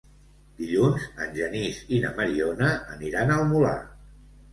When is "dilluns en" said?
0.59-1.35